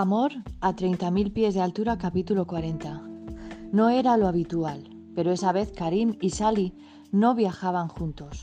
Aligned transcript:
Amor 0.00 0.30
a 0.60 0.76
30.000 0.76 1.32
pies 1.32 1.54
de 1.54 1.60
altura, 1.60 1.98
capítulo 1.98 2.46
40. 2.46 3.02
No 3.72 3.88
era 3.88 4.16
lo 4.16 4.28
habitual, 4.28 4.88
pero 5.16 5.32
esa 5.32 5.50
vez 5.50 5.72
Karim 5.72 6.16
y 6.20 6.30
Sally 6.30 6.72
no 7.10 7.34
viajaban 7.34 7.88
juntos. 7.88 8.42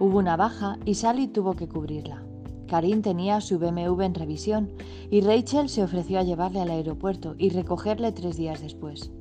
Hubo 0.00 0.16
una 0.16 0.38
baja 0.38 0.78
y 0.86 0.94
Sally 0.94 1.28
tuvo 1.28 1.56
que 1.56 1.68
cubrirla. 1.68 2.22
Karim 2.68 3.02
tenía 3.02 3.42
su 3.42 3.58
BMW 3.58 4.00
en 4.00 4.14
revisión 4.14 4.72
y 5.10 5.20
Rachel 5.20 5.68
se 5.68 5.82
ofreció 5.82 6.18
a 6.18 6.22
llevarle 6.22 6.62
al 6.62 6.70
aeropuerto 6.70 7.34
y 7.36 7.50
recogerle 7.50 8.10
tres 8.12 8.38
días 8.38 8.62
después. 8.62 9.12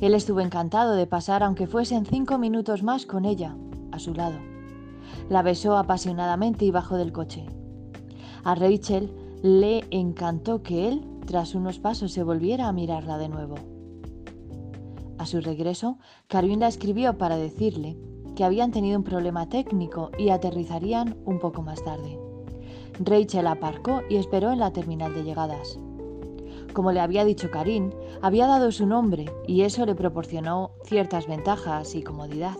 Él 0.00 0.12
estuvo 0.12 0.40
encantado 0.40 0.96
de 0.96 1.06
pasar, 1.06 1.44
aunque 1.44 1.68
fuesen 1.68 2.04
cinco 2.04 2.36
minutos 2.36 2.82
más, 2.82 3.06
con 3.06 3.26
ella, 3.26 3.56
a 3.92 4.00
su 4.00 4.12
lado. 4.12 4.40
La 5.28 5.42
besó 5.42 5.76
apasionadamente 5.76 6.64
y 6.64 6.72
bajó 6.72 6.96
del 6.96 7.12
coche. 7.12 7.46
A 8.42 8.56
Rachel 8.56 9.23
le 9.44 9.84
encantó 9.90 10.62
que 10.62 10.88
él, 10.88 11.04
tras 11.26 11.54
unos 11.54 11.78
pasos, 11.78 12.12
se 12.12 12.22
volviera 12.22 12.66
a 12.66 12.72
mirarla 12.72 13.18
de 13.18 13.28
nuevo. 13.28 13.56
A 15.18 15.26
su 15.26 15.42
regreso, 15.42 15.98
Karim 16.28 16.60
la 16.60 16.68
escribió 16.68 17.18
para 17.18 17.36
decirle 17.36 17.98
que 18.36 18.44
habían 18.44 18.70
tenido 18.70 18.96
un 18.96 19.04
problema 19.04 19.50
técnico 19.50 20.10
y 20.16 20.30
aterrizarían 20.30 21.18
un 21.26 21.40
poco 21.40 21.60
más 21.60 21.84
tarde. 21.84 22.18
Rachel 22.98 23.46
aparcó 23.46 24.00
y 24.08 24.16
esperó 24.16 24.50
en 24.50 24.60
la 24.60 24.72
terminal 24.72 25.12
de 25.12 25.24
llegadas. 25.24 25.78
Como 26.72 26.92
le 26.92 27.00
había 27.00 27.26
dicho 27.26 27.50
Karim, 27.50 27.90
había 28.22 28.46
dado 28.46 28.72
su 28.72 28.86
nombre 28.86 29.26
y 29.46 29.60
eso 29.60 29.84
le 29.84 29.94
proporcionó 29.94 30.70
ciertas 30.84 31.26
ventajas 31.26 31.94
y 31.94 32.02
comodidad. 32.02 32.56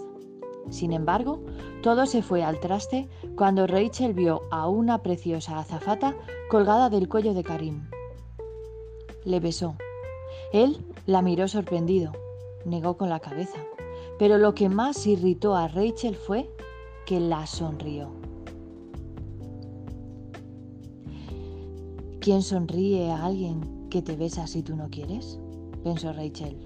Sin 0.70 0.92
embargo, 0.92 1.40
todo 1.82 2.06
se 2.06 2.22
fue 2.22 2.42
al 2.42 2.60
traste 2.60 3.08
cuando 3.36 3.66
Rachel 3.66 4.14
vio 4.14 4.42
a 4.50 4.68
una 4.68 5.02
preciosa 5.02 5.58
azafata 5.58 6.16
colgada 6.48 6.90
del 6.90 7.08
cuello 7.08 7.34
de 7.34 7.44
Karim. 7.44 7.88
Le 9.24 9.40
besó. 9.40 9.76
Él 10.52 10.84
la 11.06 11.22
miró 11.22 11.48
sorprendido, 11.48 12.12
negó 12.64 12.96
con 12.96 13.08
la 13.08 13.20
cabeza, 13.20 13.58
pero 14.18 14.38
lo 14.38 14.54
que 14.54 14.68
más 14.68 15.06
irritó 15.06 15.56
a 15.56 15.68
Rachel 15.68 16.16
fue 16.16 16.50
que 17.06 17.20
la 17.20 17.46
sonrió. 17.46 18.12
¿Quién 22.20 22.42
sonríe 22.42 23.10
a 23.10 23.26
alguien 23.26 23.88
que 23.90 24.00
te 24.00 24.16
besa 24.16 24.46
si 24.46 24.62
tú 24.62 24.76
no 24.76 24.88
quieres? 24.88 25.38
pensó 25.82 26.12
Rachel. 26.12 26.56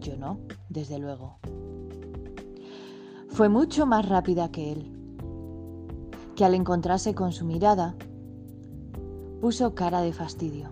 Yo 0.00 0.16
no, 0.16 0.40
desde 0.68 0.98
luego. 0.98 1.38
Fue 3.40 3.48
mucho 3.48 3.86
más 3.86 4.06
rápida 4.06 4.50
que 4.50 4.70
él, 4.70 4.92
que 6.36 6.44
al 6.44 6.54
encontrarse 6.54 7.14
con 7.14 7.32
su 7.32 7.46
mirada, 7.46 7.96
puso 9.40 9.74
cara 9.74 10.02
de 10.02 10.12
fastidio. 10.12 10.68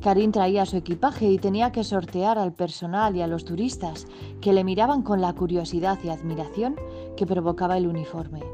Karim 0.00 0.30
traía 0.30 0.66
su 0.66 0.76
equipaje 0.76 1.28
y 1.28 1.38
tenía 1.38 1.72
que 1.72 1.82
sortear 1.82 2.38
al 2.38 2.52
personal 2.52 3.16
y 3.16 3.22
a 3.22 3.26
los 3.26 3.44
turistas 3.44 4.06
que 4.40 4.52
le 4.52 4.62
miraban 4.62 5.02
con 5.02 5.20
la 5.20 5.32
curiosidad 5.32 5.98
y 6.04 6.10
admiración 6.10 6.76
que 7.16 7.26
provocaba 7.26 7.76
el 7.76 7.88
uniforme. 7.88 8.44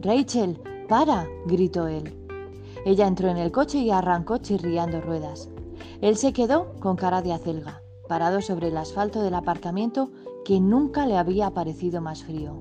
Rachel, 0.00 0.60
para, 0.88 1.28
gritó 1.46 1.86
él. 1.86 2.12
Ella 2.84 3.06
entró 3.06 3.28
en 3.28 3.36
el 3.36 3.52
coche 3.52 3.78
y 3.78 3.92
arrancó 3.92 4.38
chirriando 4.38 5.00
ruedas. 5.00 5.48
Él 6.00 6.16
se 6.16 6.32
quedó 6.32 6.74
con 6.80 6.96
cara 6.96 7.22
de 7.22 7.32
acelga, 7.32 7.80
parado 8.08 8.40
sobre 8.40 8.68
el 8.68 8.76
asfalto 8.76 9.22
del 9.22 9.34
aparcamiento 9.34 10.10
que 10.44 10.60
nunca 10.60 11.06
le 11.06 11.16
había 11.16 11.50
parecido 11.50 12.00
más 12.00 12.24
frío. 12.24 12.60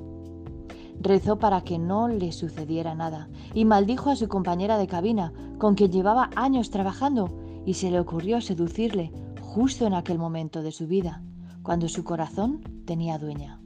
Rezó 0.99 1.39
para 1.39 1.61
que 1.61 1.79
no 1.79 2.07
le 2.07 2.31
sucediera 2.31 2.95
nada 2.95 3.29
y 3.53 3.65
maldijo 3.65 4.09
a 4.09 4.15
su 4.15 4.27
compañera 4.27 4.77
de 4.77 4.87
cabina, 4.87 5.33
con 5.57 5.75
quien 5.75 5.91
llevaba 5.91 6.29
años 6.35 6.69
trabajando, 6.69 7.29
y 7.65 7.75
se 7.75 7.91
le 7.91 7.99
ocurrió 7.99 8.41
seducirle 8.41 9.11
justo 9.41 9.85
en 9.85 9.93
aquel 9.93 10.17
momento 10.17 10.61
de 10.61 10.71
su 10.71 10.87
vida, 10.87 11.23
cuando 11.63 11.89
su 11.89 12.03
corazón 12.03 12.61
tenía 12.85 13.17
dueña. 13.17 13.59